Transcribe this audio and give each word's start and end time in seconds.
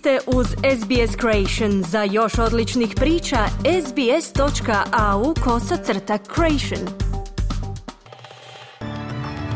ste 0.00 0.18
uz 0.26 0.46
SBS 0.46 1.16
Creation. 1.20 1.82
Za 1.82 2.02
još 2.02 2.38
odličnih 2.38 2.92
priča, 2.96 3.38
sbs.au 3.86 5.34
kosacrta 5.44 6.18
creation. 6.34 6.88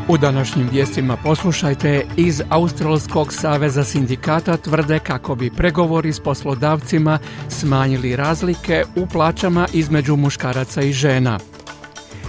U 0.09 0.19
današnjim 0.19 0.69
vijestima 0.73 1.17
poslušajte 1.17 2.07
iz 2.17 2.43
Australskog 2.49 3.33
saveza 3.33 3.85
sindikata 3.85 4.57
tvrde 4.57 4.99
kako 4.99 5.35
bi 5.35 5.51
pregovori 5.51 6.13
s 6.13 6.21
poslodavcima 6.21 7.19
smanjili 7.49 8.17
razlike 8.17 8.85
u 8.97 9.07
plaćama 9.07 9.67
između 9.73 10.17
muškaraca 10.17 10.83
i 10.83 10.93
žena. 10.93 11.39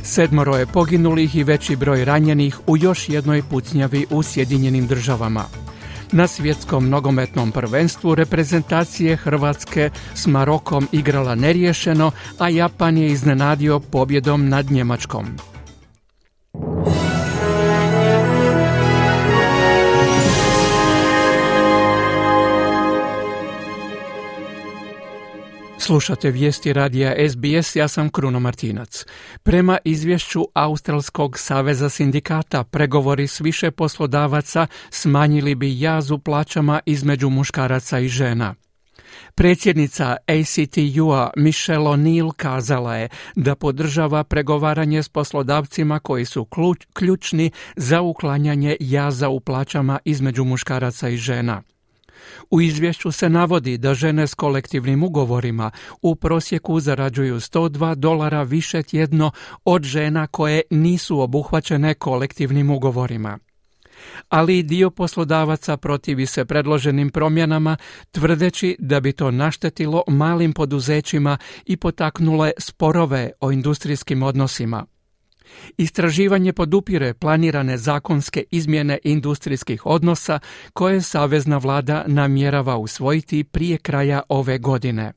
Sedmoro 0.03 0.55
je 0.55 0.65
poginulih 0.65 1.35
i 1.35 1.43
veći 1.43 1.75
broj 1.75 2.05
ranjenih 2.05 2.59
u 2.67 2.77
još 2.77 3.09
jednoj 3.09 3.43
pucnjavi 3.49 4.05
u 4.09 4.23
Sjedinjenim 4.23 4.87
državama. 4.87 5.64
Na 6.11 6.27
svjetskom 6.27 6.89
nogometnom 6.89 7.51
prvenstvu 7.51 8.15
reprezentacije 8.15 9.15
Hrvatske 9.15 9.89
s 10.15 10.27
Marokom 10.27 10.87
igrala 10.91 11.35
neriješeno, 11.35 12.11
a 12.39 12.49
Japan 12.49 12.97
je 12.97 13.07
iznenadio 13.07 13.79
pobjedom 13.79 14.49
nad 14.49 14.71
Njemačkom. 14.71 15.54
Slušate 25.85 26.31
vijesti 26.31 26.73
radija 26.73 27.15
SBS, 27.29 27.75
ja 27.75 27.87
sam 27.87 28.09
Kruno 28.09 28.39
Martinac. 28.39 29.05
Prema 29.43 29.77
izvješću 29.83 30.45
Australskog 30.53 31.39
saveza 31.39 31.89
sindikata, 31.89 32.63
pregovori 32.63 33.27
s 33.27 33.41
više 33.41 33.71
poslodavaca 33.71 34.67
smanjili 34.89 35.55
bi 35.55 35.79
jaz 35.79 36.11
u 36.11 36.19
plaćama 36.19 36.79
između 36.85 37.29
muškaraca 37.29 37.99
i 37.99 38.07
žena. 38.07 38.55
Predsjednica 39.35 40.17
ACTU-a 40.27 41.29
Michelle 41.37 41.85
O'Neill 41.85 42.33
kazala 42.33 42.95
je 42.95 43.09
da 43.35 43.55
podržava 43.55 44.23
pregovaranje 44.23 45.03
s 45.03 45.09
poslodavcima 45.09 45.99
koji 45.99 46.25
su 46.25 46.47
ključni 46.93 47.51
za 47.75 48.01
uklanjanje 48.01 48.77
jaza 48.79 49.29
u 49.29 49.39
plaćama 49.39 49.99
između 50.05 50.43
muškaraca 50.43 51.09
i 51.09 51.17
žena. 51.17 51.61
U 52.49 52.61
izvješću 52.61 53.11
se 53.11 53.29
navodi 53.29 53.77
da 53.77 53.93
žene 53.93 54.27
s 54.27 54.33
kolektivnim 54.33 55.03
ugovorima 55.03 55.71
u 56.01 56.15
prosjeku 56.15 56.79
zarađuju 56.79 57.35
102 57.35 57.95
dolara 57.95 58.43
više 58.43 58.83
tjedno 58.83 59.31
od 59.65 59.83
žena 59.83 60.27
koje 60.27 60.61
nisu 60.69 61.19
obuhvaćene 61.19 61.93
kolektivnim 61.93 62.69
ugovorima. 62.69 63.39
Ali 64.29 64.63
dio 64.63 64.89
poslodavaca 64.89 65.77
protivi 65.77 66.25
se 66.25 66.45
predloženim 66.45 67.09
promjenama, 67.09 67.77
tvrdeći 68.11 68.75
da 68.79 68.99
bi 68.99 69.11
to 69.11 69.31
naštetilo 69.31 70.03
malim 70.07 70.53
poduzećima 70.53 71.37
i 71.65 71.77
potaknule 71.77 72.51
sporove 72.57 73.31
o 73.39 73.51
industrijskim 73.51 74.23
odnosima. 74.23 74.85
Istraživanje 75.77 76.53
podupire 76.53 77.13
planirane 77.13 77.77
zakonske 77.77 78.43
izmjene 78.51 78.99
industrijskih 79.03 79.85
odnosa 79.85 80.39
koje 80.73 81.01
savezna 81.01 81.57
vlada 81.57 82.03
namjerava 82.07 82.77
usvojiti 82.77 83.43
prije 83.43 83.77
kraja 83.77 84.21
ove 84.29 84.57
godine. 84.57 85.13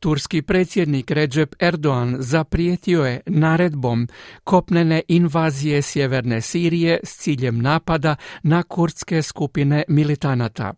Turski 0.00 0.42
predsjednik 0.42 1.10
Recep 1.10 1.54
Erdogan 1.58 2.16
zaprijetio 2.18 3.04
je 3.04 3.20
naredbom 3.26 4.08
kopnene 4.44 5.02
invazije 5.08 5.82
sjeverne 5.82 6.40
Sirije 6.40 7.00
s 7.04 7.16
ciljem 7.16 7.58
napada 7.58 8.16
na 8.42 8.62
kurdske 8.62 9.22
skupine 9.22 9.84
militanata. 9.88 10.74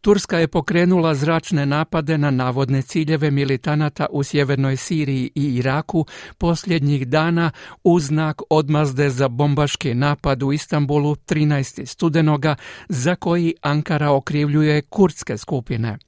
Turska 0.00 0.38
je 0.38 0.48
pokrenula 0.48 1.14
zračne 1.14 1.66
napade 1.66 2.18
na 2.18 2.30
navodne 2.30 2.82
ciljeve 2.82 3.30
militanata 3.30 4.06
u 4.10 4.22
sjevernoj 4.22 4.76
Siriji 4.76 5.30
i 5.34 5.56
Iraku 5.56 6.06
posljednjih 6.38 7.08
dana 7.08 7.50
u 7.84 8.00
znak 8.00 8.42
odmazde 8.50 9.10
za 9.10 9.28
bombaški 9.28 9.94
napad 9.94 10.42
u 10.42 10.52
Istanbulu 10.52 11.14
13. 11.14 11.86
studenoga 11.86 12.56
za 12.88 13.14
koji 13.14 13.54
Ankara 13.60 14.10
okrivljuje 14.10 14.82
kurdske 14.82 15.38
skupine. 15.38 15.98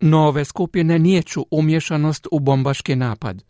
Nove 0.00 0.44
skupine 0.44 0.98
niječu 0.98 1.46
umješanost 1.50 2.26
u 2.30 2.38
bombaški 2.40 2.96
napad. 2.96 3.42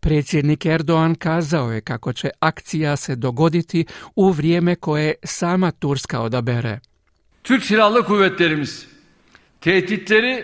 Predsjednik 0.00 0.66
Erdoğan 0.66 1.14
kazao 1.14 1.72
je 1.72 1.80
kako 1.80 2.12
će 2.12 2.30
akcija 2.40 2.96
se 2.96 3.16
dogoditi 3.16 3.86
u 4.16 4.30
vrijeme 4.30 4.76
koje 4.76 5.14
sama 5.24 5.70
Turska 5.70 6.20
odabere. 6.20 6.80
Türk 7.44 7.62
Silahlı 7.62 8.04
Kuvvetlerimiz 8.04 8.86
tehditleri 9.64 10.42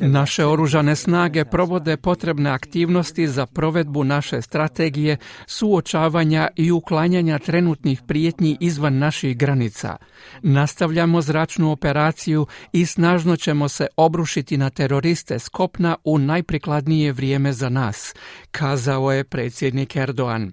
Naše 0.00 0.46
oružane 0.46 0.96
snage 0.96 1.44
provode 1.44 1.96
potrebne 1.96 2.50
aktivnosti 2.50 3.28
za 3.28 3.46
provedbu 3.46 4.04
naše 4.04 4.42
strategije 4.42 5.16
suočavanja 5.46 6.48
i 6.56 6.70
uklanjanja 6.70 7.38
trenutnih 7.38 8.02
prijetnji 8.06 8.56
izvan 8.60 8.98
naših 8.98 9.36
granica. 9.36 9.96
Nastavljamo 10.42 11.22
zračnu 11.22 11.72
operaciju 11.72 12.46
i 12.72 12.86
snažno 12.86 13.36
ćemo 13.36 13.68
se 13.68 13.86
obrušiti 13.96 14.56
na 14.56 14.70
teroriste 14.70 15.38
skopna 15.38 15.96
u 16.04 16.18
najprikladnije 16.18 17.12
vrijeme 17.12 17.52
za 17.52 17.68
nas, 17.68 18.14
kazao 18.50 19.12
je 19.12 19.24
predsjednik 19.24 19.96
Erdogan. 19.96 20.52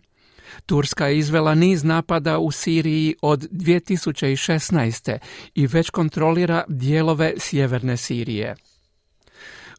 Turska 0.65 1.07
je 1.07 1.17
izvela 1.17 1.55
niz 1.55 1.83
napada 1.83 2.39
u 2.39 2.51
Siriji 2.51 3.15
od 3.21 3.47
2016. 3.51 5.17
i 5.55 5.67
već 5.67 5.89
kontrolira 5.89 6.63
dijelove 6.67 7.33
sjeverne 7.37 7.97
Sirije. 7.97 8.55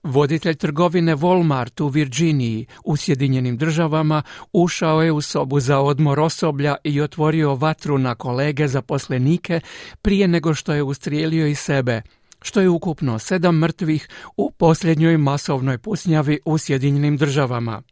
Voditelj 0.03 0.55
trgovine 0.55 1.17
Walmart 1.17 1.83
u 1.83 1.89
Virginiji 1.89 2.67
u 2.85 2.97
Sjedinjenim 2.97 3.57
državama 3.57 4.23
ušao 4.53 5.03
je 5.03 5.13
u 5.13 5.21
sobu 5.21 5.61
za 5.61 5.79
odmor 5.79 6.21
osoblja 6.21 6.77
i 6.85 7.01
otvorio 7.01 7.55
vatru 7.55 7.99
na 7.99 8.15
kolege 8.15 8.69
zaposlenike 8.69 9.61
prije 10.03 10.29
nego 10.29 10.55
što 10.55 10.73
je 10.73 10.83
ustrijelio 10.83 11.47
i 11.47 11.55
sebe, 11.55 12.03
što 12.43 12.61
je 12.61 12.69
ukupno 12.69 13.19
sedam 13.19 13.59
mrtvih 13.59 14.09
u 14.37 14.51
posljednjoj 14.51 15.17
masovnoj 15.17 15.79
pusnjavi 15.79 16.39
u 16.45 16.59
Sjedinjenim 16.59 17.17
državama. 17.17 17.83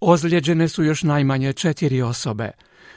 Ozlijeđene 0.00 0.68
su 0.68 0.84
još 0.84 1.02
najmanje 1.02 1.52
četiri 1.52 2.02
osobe. 2.02 2.50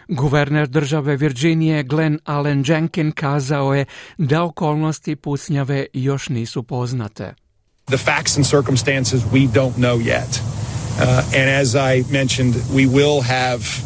Guverner 0.07 0.67
države 0.67 1.17
Virginije 1.17 1.83
Glenn 1.83 2.19
Allen 2.23 2.63
Jenkin 2.67 3.11
kazao 3.11 3.73
je 3.73 3.85
da 4.17 4.43
okolnosti 4.43 5.15
pucnjave 5.15 5.85
još 5.93 6.29
nisu 6.29 6.63
poznate. 6.63 7.33
The 7.85 7.97
facts 7.97 8.37
and 8.37 8.45
circumstances 8.45 9.21
we 9.31 9.47
don't 9.51 9.75
know 9.75 9.97
yet. 9.97 10.41
Uh, 10.95 11.19
and 11.35 11.49
as 11.49 11.75
I 11.75 12.03
mentioned, 12.11 12.55
we 12.73 12.87
will 12.87 13.21
have 13.21 13.84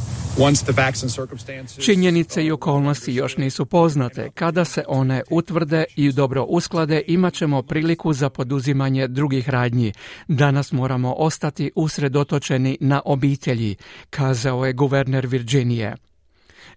Činjenice 1.80 2.46
i 2.46 2.52
okolnosti 2.52 3.14
još 3.14 3.38
nisu 3.38 3.66
poznate. 3.66 4.30
Kada 4.36 4.66
se 4.66 4.84
one 4.88 5.22
utvrde 5.30 5.84
i 5.96 6.12
dobro 6.12 6.44
usklade, 6.44 7.02
imat 7.08 7.34
ćemo 7.34 7.62
priliku 7.64 8.14
za 8.14 8.30
poduzimanje 8.30 9.08
drugih 9.08 9.50
radnji. 9.50 9.94
Danas 10.28 10.72
moramo 10.72 11.14
ostati 11.18 11.72
usredotočeni 11.76 12.78
na 12.82 13.02
obitelji, 13.06 13.76
kazao 14.10 14.66
je 14.66 14.74
guverner 14.74 15.28
Virginije. 15.28 15.96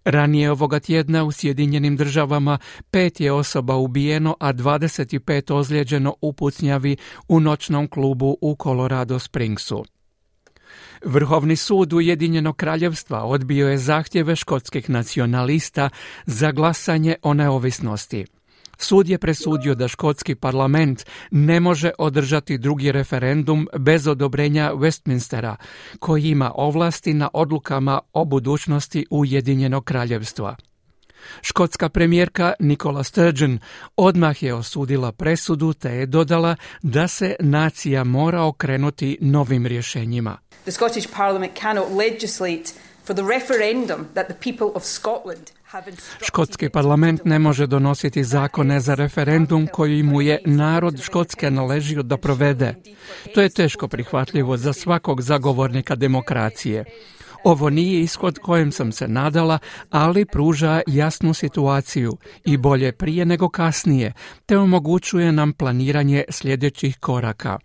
Ranije 0.04 0.50
ovoga 0.50 0.80
tjedna 0.80 1.24
u 1.24 1.32
Sjedinjenim 1.32 1.96
državama 1.96 2.58
pet 2.90 3.20
je 3.20 3.32
osoba 3.32 3.76
ubijeno, 3.76 4.36
a 4.40 4.52
25 4.52 5.54
ozlijeđeno 5.54 6.14
u 6.20 6.32
pucnjavi 6.32 6.96
u 7.28 7.40
noćnom 7.40 7.88
klubu 7.88 8.36
u 8.40 8.56
Colorado 8.62 9.18
Springsu. 9.18 9.84
Vrhovni 11.04 11.56
sud 11.56 11.92
Ujedinjenog 11.92 12.56
kraljevstva 12.56 13.24
odbio 13.24 13.68
je 13.68 13.78
zahtjeve 13.78 14.36
škotskih 14.36 14.90
nacionalista 14.90 15.90
za 16.26 16.52
glasanje 16.52 17.16
o 17.22 17.34
neovisnosti. 17.34 18.26
Sud 18.78 19.08
je 19.08 19.18
presudio 19.18 19.74
da 19.74 19.88
škotski 19.88 20.34
parlament 20.34 21.06
ne 21.30 21.60
može 21.60 21.90
održati 21.98 22.58
drugi 22.58 22.92
referendum 22.92 23.68
bez 23.78 24.06
odobrenja 24.06 24.72
Westminstera, 24.74 25.56
koji 25.98 26.22
ima 26.22 26.52
ovlasti 26.54 27.14
na 27.14 27.28
odlukama 27.32 28.00
o 28.12 28.24
budućnosti 28.24 29.06
Ujedinjenog 29.10 29.84
kraljevstva. 29.84 30.56
Škotska 31.42 31.88
premijerka 31.88 32.52
Nikola 32.58 33.04
Sturgeon 33.04 33.58
odmah 33.96 34.42
je 34.42 34.54
osudila 34.54 35.12
presudu 35.12 35.72
te 35.72 35.90
je 35.90 36.06
dodala 36.06 36.56
da 36.82 37.08
se 37.08 37.36
nacija 37.40 38.04
mora 38.04 38.42
okrenuti 38.42 39.18
novim 39.20 39.66
rješenjima. 39.66 40.38
The 40.64 40.72
Scottish 40.72 41.08
Parliament 41.16 41.52
cannot 41.60 41.86
legislate 41.90 42.72
for 43.04 43.16
the 43.16 43.22
referendum 43.22 44.06
that 44.14 44.26
the 44.26 44.36
people 44.54 44.70
of 44.74 44.84
Scotland 44.84 45.50
Škotski 46.20 46.68
parlament 46.68 47.24
ne 47.24 47.38
može 47.38 47.66
donositi 47.66 48.24
zakone 48.24 48.80
za 48.80 48.94
referendum 48.94 49.66
koji 49.72 50.02
mu 50.02 50.22
je 50.22 50.42
narod 50.46 51.00
Škotske 51.02 51.50
naležio 51.50 52.02
da 52.02 52.16
provede. 52.16 52.74
To 53.34 53.42
je 53.42 53.48
teško 53.48 53.88
prihvatljivo 53.88 54.56
za 54.56 54.72
svakog 54.72 55.22
zagovornika 55.22 55.94
demokracije. 55.94 56.84
Ovo 57.44 57.70
nije 57.70 58.00
ishod 58.00 58.38
kojem 58.38 58.72
sam 58.72 58.92
se 58.92 59.08
nadala, 59.08 59.58
ali 59.90 60.24
pruža 60.24 60.80
jasnu 60.86 61.34
situaciju 61.34 62.16
i 62.44 62.56
bolje 62.56 62.92
prije 62.92 63.24
nego 63.24 63.48
kasnije, 63.48 64.12
te 64.46 64.58
omogućuje 64.58 65.32
nam 65.32 65.52
planiranje 65.52 66.24
sljedećih 66.30 66.98
koraka. 67.00 67.58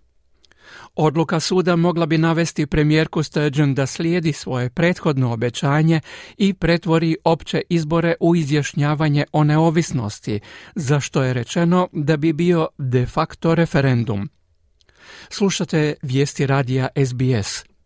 Odluka 0.95 1.39
suda 1.39 1.75
mogla 1.75 2.05
bi 2.05 2.17
navesti 2.17 2.65
premijerku 2.65 3.23
Sturgeon 3.23 3.75
da 3.75 3.85
slijedi 3.85 4.33
svoje 4.33 4.69
prethodno 4.69 5.33
obećanje 5.33 6.01
i 6.37 6.53
pretvori 6.53 7.17
opće 7.23 7.61
izbore 7.69 8.15
u 8.19 8.35
izjašnjavanje 8.35 9.25
o 9.31 9.43
neovisnosti, 9.43 10.39
za 10.75 10.99
što 10.99 11.23
je 11.23 11.33
rečeno 11.33 11.87
da 11.91 12.17
bi 12.17 12.33
bio 12.33 12.67
de 12.77 13.05
facto 13.05 13.55
referendum. 13.55 14.29
Slušate 15.29 15.95
vijesti 16.01 16.47
radija 16.47 16.87
SBS. 17.05 17.76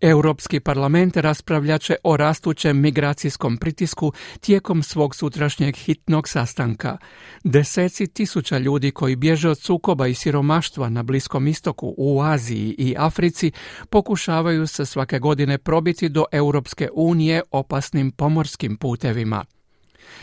Europski 0.00 0.60
parlament 0.60 1.16
raspravljat 1.16 1.80
će 1.80 1.96
o 2.04 2.16
rastućem 2.16 2.80
migracijskom 2.80 3.56
pritisku 3.56 4.12
tijekom 4.40 4.82
svog 4.82 5.14
sutrašnjeg 5.14 5.76
hitnog 5.76 6.28
sastanka. 6.28 6.96
Deseci 7.44 8.06
tisuća 8.06 8.58
ljudi 8.58 8.90
koji 8.90 9.16
bježe 9.16 9.48
od 9.48 9.60
sukoba 9.60 10.06
i 10.06 10.14
siromaštva 10.14 10.88
na 10.88 11.02
Bliskom 11.02 11.46
istoku, 11.46 11.94
u 11.96 12.22
Aziji 12.22 12.74
i 12.78 12.94
Africi 12.98 13.52
pokušavaju 13.90 14.66
se 14.66 14.86
svake 14.86 15.18
godine 15.18 15.58
probiti 15.58 16.08
do 16.08 16.24
Europske 16.32 16.88
unije 16.94 17.42
opasnim 17.50 18.10
pomorskim 18.10 18.76
putevima. 18.76 19.44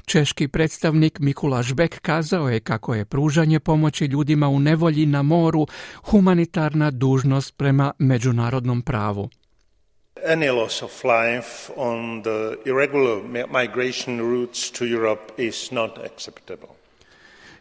Češki 0.06 0.48
predstavnik 0.48 1.20
Mikula 1.20 1.64
Žbek 1.64 2.00
kazao 2.00 2.50
je 2.50 2.60
kako 2.60 2.96
je 2.96 3.06
pružanje 3.06 3.60
pomoći 3.60 4.06
ljudima 4.06 4.48
u 4.48 4.60
nevolji 4.60 5.06
na 5.06 5.22
moru 5.22 5.68
humanitarna 6.04 6.92
dužnost 6.92 7.58
prema 7.58 7.92
međunarodnom 8.00 8.82
pravu. 8.82 9.30
Any 10.24 10.50
loss 10.50 10.82
of 10.82 11.04
life 11.04 11.70
on 11.76 12.22
the 12.22 12.60
irregular 12.66 13.22
migration 13.48 14.22
routes 14.22 14.70
to 14.72 14.86
Europe 14.86 15.34
is 15.38 15.72
not 15.72 16.04
acceptable. 16.04 16.75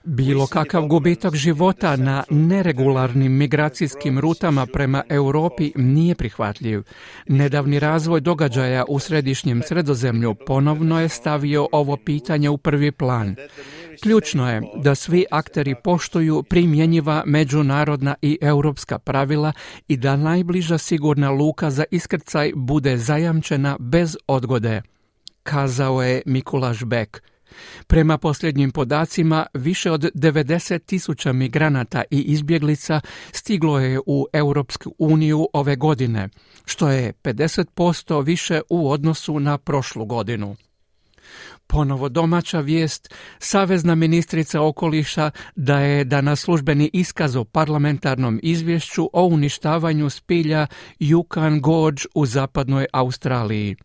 Bilo 0.06 0.46
kakav 0.46 0.86
gubitak 0.86 1.34
života 1.34 1.96
na 1.96 2.24
neregularnim 2.30 3.32
migracijskim 3.32 4.18
rutama 4.18 4.66
prema 4.66 5.02
Europi 5.08 5.72
nije 5.76 6.14
prihvatljiv. 6.14 6.82
Nedavni 7.28 7.78
razvoj 7.78 8.20
događaja 8.20 8.84
u 8.88 8.98
središnjem 8.98 9.62
sredozemlju 9.62 10.34
ponovno 10.46 11.00
je 11.00 11.08
stavio 11.08 11.68
ovo 11.72 11.96
pitanje 11.96 12.48
u 12.50 12.58
prvi 12.58 12.92
plan. 12.92 13.36
Ključno 14.02 14.50
je 14.50 14.62
da 14.76 14.94
svi 14.94 15.24
akteri 15.30 15.74
poštuju 15.84 16.42
primjenjiva 16.42 17.22
međunarodna 17.26 18.14
i 18.22 18.38
europska 18.40 18.98
pravila 18.98 19.52
i 19.88 19.96
da 19.96 20.16
najbliža 20.16 20.78
sigurna 20.78 21.30
luka 21.30 21.70
za 21.70 21.84
iskrcaj 21.90 22.52
bude 22.54 22.96
zajamčena 22.96 23.76
bez 23.80 24.16
odgode, 24.26 24.82
kazao 25.42 26.02
je 26.02 26.22
Mikulaš 26.26 26.84
Bek. 26.84 27.33
Prema 27.86 28.18
posljednjim 28.18 28.70
podacima, 28.70 29.46
više 29.54 29.90
od 29.90 30.00
90 30.14 30.78
tisuća 30.86 31.32
migranata 31.32 32.02
i 32.10 32.22
izbjeglica 32.22 33.00
stiglo 33.32 33.80
je 33.80 34.00
u 34.06 34.26
Europsku 34.32 34.94
uniju 34.98 35.48
ove 35.52 35.76
godine, 35.76 36.28
što 36.64 36.88
je 36.88 37.12
50% 37.12 38.24
više 38.24 38.60
u 38.70 38.90
odnosu 38.90 39.40
na 39.40 39.58
prošlu 39.58 40.04
godinu. 40.04 40.56
Ponovo 41.66 42.08
domaća 42.08 42.60
vijest, 42.60 43.14
Savezna 43.38 43.94
ministrica 43.94 44.62
okoliša 44.62 45.30
da 45.56 45.78
je 45.78 46.04
danas 46.04 46.40
službeni 46.40 46.90
iskaz 46.92 47.36
o 47.36 47.44
parlamentarnom 47.44 48.40
izvješću 48.42 49.10
o 49.12 49.26
uništavanju 49.26 50.10
spilja 50.10 50.66
Yukon 51.00 51.60
Gorge 51.60 52.02
u 52.14 52.26
zapadnoj 52.26 52.86
Australiji. 52.92 53.76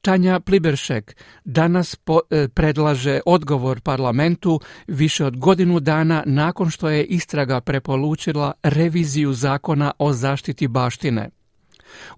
Tanja 0.00 0.40
Pliberšek 0.40 1.16
danas 1.44 1.94
e, 1.94 2.48
predlaže 2.48 3.20
odgovor 3.26 3.80
parlamentu 3.80 4.60
više 4.86 5.24
od 5.24 5.36
godinu 5.36 5.80
dana 5.80 6.22
nakon 6.26 6.70
što 6.70 6.88
je 6.88 7.04
istraga 7.04 7.60
prepolučila 7.60 8.52
reviziju 8.62 9.32
zakona 9.32 9.92
o 9.98 10.12
zaštiti 10.12 10.68
baštine. 10.68 11.30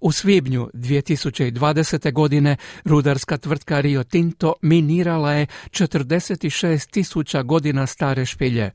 U 0.01 0.11
svibnju 0.11 0.69
2020. 0.73 2.13
godine 2.13 2.57
rudarska 2.85 3.37
tvrtka 3.37 3.81
Rio 3.81 4.03
Tinto 4.03 4.53
minirala 4.61 5.33
je 5.33 5.47
46 5.69 6.89
tisuća 6.89 7.43
godina 7.43 7.87
stare 7.87 8.25
špilje. 8.25 8.71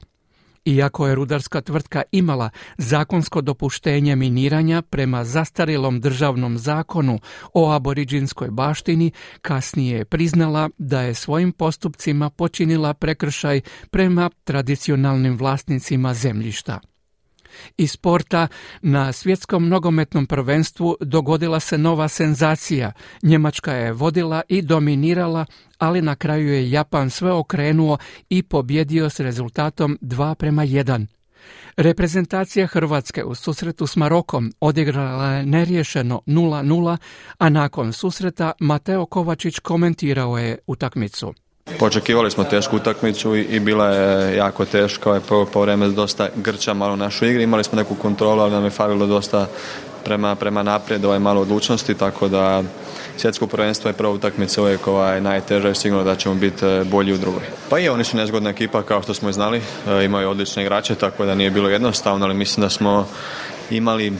Iako 0.64 1.06
je 1.06 1.14
rudarska 1.14 1.60
tvrtka 1.60 2.02
imala 2.12 2.50
zakonsko 2.78 3.40
dopuštenje 3.40 4.16
miniranja 4.16 4.82
prema 4.82 5.24
zastarjelom 5.24 6.00
državnom 6.00 6.58
zakonu 6.58 7.18
o 7.54 7.72
aboriđinskoj 7.72 8.50
baštini, 8.50 9.10
kasnije 9.42 9.98
je 9.98 10.04
priznala 10.04 10.70
da 10.78 11.00
je 11.00 11.14
svojim 11.14 11.52
postupcima 11.52 12.30
počinila 12.30 12.94
prekršaj 12.94 13.60
prema 13.90 14.30
tradicionalnim 14.44 15.36
vlasnicima 15.36 16.14
zemljišta. 16.14 16.80
Iz 17.76 17.90
sporta 17.90 18.48
na 18.82 19.12
svjetskom 19.12 19.68
nogometnom 19.68 20.26
prvenstvu 20.26 20.96
dogodila 21.00 21.60
se 21.60 21.78
nova 21.78 22.08
senzacija. 22.08 22.92
Njemačka 23.22 23.72
je 23.72 23.92
vodila 23.92 24.42
i 24.48 24.62
dominirala, 24.62 25.46
ali 25.78 26.02
na 26.02 26.14
kraju 26.14 26.52
je 26.52 26.70
Japan 26.70 27.10
sve 27.10 27.32
okrenuo 27.32 27.98
i 28.28 28.42
pobjedio 28.42 29.10
s 29.10 29.20
rezultatom 29.20 29.98
2 30.00 30.34
prema 30.34 30.62
1. 30.62 31.06
Reprezentacija 31.76 32.66
Hrvatske 32.66 33.24
u 33.24 33.34
susretu 33.34 33.86
s 33.86 33.96
Marokom 33.96 34.52
odigrala 34.60 35.32
je 35.32 35.46
neriješeno 35.46 36.20
0-0, 36.26 36.96
a 37.38 37.48
nakon 37.48 37.92
susreta 37.92 38.52
Mateo 38.60 39.06
Kovačić 39.06 39.58
komentirao 39.58 40.38
je 40.38 40.58
utakmicu. 40.66 41.34
Očekivali 41.80 42.30
smo 42.30 42.44
tešku 42.44 42.76
utakmicu 42.76 43.36
i, 43.36 43.60
bila 43.60 43.88
je 43.88 44.36
jako 44.36 44.64
teška, 44.64 45.14
je 45.14 45.20
prvo 45.20 45.46
po 45.46 45.60
vreme 45.60 45.88
dosta 45.88 46.28
grča 46.36 46.74
malo 46.74 46.92
u 46.92 46.96
našoj 46.96 47.30
igri, 47.30 47.42
imali 47.42 47.64
smo 47.64 47.76
neku 47.76 47.94
kontrolu, 47.94 48.40
ali 48.40 48.52
nam 48.52 48.64
je 48.64 48.70
falilo 48.70 49.06
dosta 49.06 49.46
prema, 50.04 50.34
prema 50.34 50.62
naprijed, 50.62 51.04
ovaj 51.04 51.18
malo 51.18 51.40
odlučnosti, 51.40 51.94
tako 51.94 52.28
da 52.28 52.62
svjetsko 53.16 53.46
prvenstvo 53.46 53.88
je 53.88 53.94
prva 53.94 54.12
utakmica 54.12 54.62
uvijek 54.62 54.86
ovaj, 54.86 55.20
najteža 55.20 55.70
i 55.70 55.74
sigurno 55.74 56.04
da 56.04 56.16
ćemo 56.16 56.34
biti 56.34 56.66
e, 56.66 56.84
bolji 56.84 57.12
u 57.12 57.18
drugoj. 57.18 57.42
Pa 57.70 57.78
i 57.78 57.88
oni 57.88 58.04
su 58.04 58.16
nezgodna 58.16 58.50
ekipa 58.50 58.82
kao 58.82 59.02
što 59.02 59.14
smo 59.14 59.28
i 59.28 59.32
znali, 59.32 59.62
e, 59.88 60.04
imaju 60.04 60.30
odlične 60.30 60.62
igrače, 60.62 60.94
tako 60.94 61.24
da 61.24 61.34
nije 61.34 61.50
bilo 61.50 61.68
jednostavno, 61.68 62.26
ali 62.26 62.34
mislim 62.34 62.62
da 62.62 62.70
smo 62.70 63.06
imali 63.70 64.12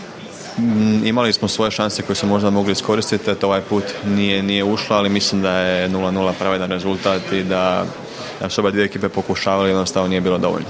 imali 1.05 1.33
smo 1.33 1.49
svoje 1.49 1.71
šanse 1.71 2.03
koje 2.03 2.17
smo 2.17 2.29
možda 2.29 2.51
mogli 2.51 2.73
iskoristiti, 2.73 3.31
eto 3.31 3.47
ovaj 3.47 3.61
put 3.61 3.85
nije, 4.07 4.43
nije 4.43 4.65
ušlo, 4.65 4.97
ali 4.97 5.09
mislim 5.09 5.43
da 5.43 5.59
je 5.59 5.89
0-0 5.89 6.33
pravedan 6.39 6.71
rezultat 6.71 7.33
i 7.33 7.45
da, 7.45 7.87
da 8.41 8.49
su 8.49 8.61
oba 8.61 8.71
dvije 8.71 8.85
ekipe 8.85 9.09
pokušavali, 9.09 9.71
jednostavno 9.71 10.09
nije 10.09 10.21
bilo 10.21 10.39
dovoljno. 10.39 10.69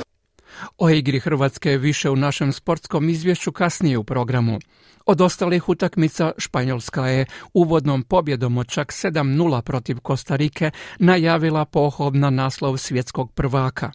O 0.79 0.91
igri 0.91 1.21
Hrvatske 1.21 1.79
više 1.79 2.11
u 2.11 2.17
našem 2.17 2.53
sportskom 2.53 3.09
izvješću 3.09 3.53
kasnije 3.53 3.99
u 3.99 4.05
programu. 4.05 4.59
Od 5.07 5.21
ostalih 5.21 5.69
utakmica 5.69 6.33
Španjolska 6.39 7.07
je 7.07 7.27
uvodnom 7.55 8.03
pobjedom 8.03 8.59
od 8.59 8.69
čak 8.69 8.93
7-0 8.93 9.62
protiv 9.62 10.01
Kostarike 10.01 10.71
najavila 10.99 11.65
pohod 11.65 12.17
na 12.17 12.31
naslov 12.31 12.77
svjetskog 12.77 13.33
prvaka. 13.33 13.93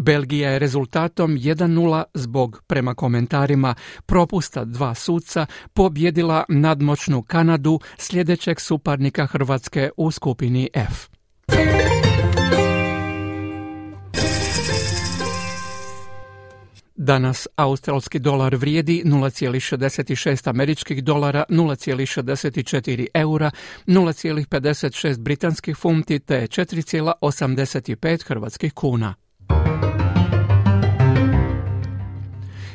Belgija 0.00 0.50
je 0.50 0.58
rezultatom 0.58 1.30
1-0 1.30 2.02
zbog, 2.14 2.62
prema 2.66 2.94
komentarima, 2.94 3.74
propusta 4.06 4.64
dva 4.64 4.94
suca 4.94 5.46
pobjedila 5.74 6.44
nadmoćnu 6.48 7.22
Kanadu 7.22 7.80
sljedećeg 7.98 8.60
suparnika 8.60 9.26
Hrvatske 9.26 9.90
u 9.96 10.10
skupini 10.10 10.68
F. 10.74 11.08
Danas 16.96 17.46
australski 17.56 18.18
dolar 18.18 18.54
vrijedi 18.54 19.02
0,66 19.04 20.50
američkih 20.50 21.04
dolara, 21.04 21.44
0,64 21.48 23.06
eura, 23.14 23.50
0,56 23.86 25.18
britanskih 25.18 25.76
funti 25.76 26.18
te 26.18 26.46
4,85 26.46 28.26
hrvatskih 28.26 28.72
kuna. 28.72 29.14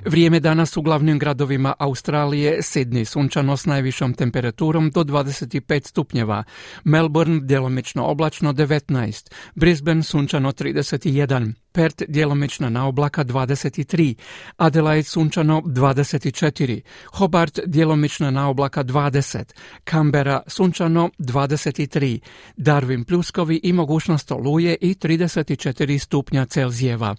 Vrijeme 0.06 0.40
danas 0.40 0.78
u 0.78 0.82
glavnim 0.82 1.20
gradovima 1.20 1.74
Australije, 1.80 2.62
Sydney 2.62 3.06
sunčano 3.06 3.58
s 3.58 3.66
najvišom 3.66 4.14
temperaturom 4.14 4.92
do 4.92 5.04
25 5.04 5.88
stupnjeva, 5.88 6.44
Melbourne 6.84 7.40
djelomično 7.44 8.06
oblačno 8.06 8.54
19, 8.54 9.32
Brisbane 9.56 10.04
sunčano 10.04 10.52
31, 10.52 11.54
Perth 11.72 12.04
djelomično 12.08 12.70
na 12.70 12.88
oblaka 12.88 13.24
23, 13.24 14.16
Adelaide 14.58 15.04
sunčano 15.04 15.62
24, 15.62 16.82
Hobart 17.06 17.60
djelomično 17.66 18.32
na 18.32 18.50
oblaka 18.50 18.84
20, 18.84 19.44
Canberra 19.90 20.42
sunčano 20.48 21.10
23, 21.20 22.20
Darwin 22.58 23.06
pljuskovi 23.06 23.60
i 23.64 23.74
mogućnost 23.74 24.32
oluje 24.32 24.78
i 24.82 24.94
34 24.94 25.98
stupnja 25.98 26.46
Celzijeva. 26.46 27.16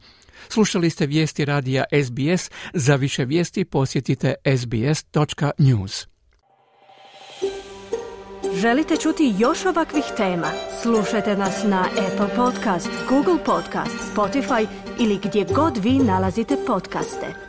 Slušali 0.48 0.90
ste 0.90 1.06
vijesti 1.06 1.44
radija 1.44 1.84
SBS. 2.04 2.50
Za 2.74 2.94
više 2.94 3.24
vijesti 3.24 3.64
posjetite 3.64 4.34
sbs.news. 4.58 6.06
Želite 8.54 8.96
čuti 8.96 9.34
još 9.38 9.64
ovakvih 9.64 10.04
tema? 10.16 10.50
Slušajte 10.82 11.36
nas 11.36 11.64
na 11.64 11.88
Apple 12.06 12.36
Podcast, 12.36 12.88
Google 13.08 13.44
Podcast, 13.44 14.14
Spotify 14.14 14.66
ili 15.00 15.18
gdje 15.24 15.46
god 15.54 15.76
vi 15.84 15.98
nalazite 15.98 16.56
podcaste. 16.66 17.45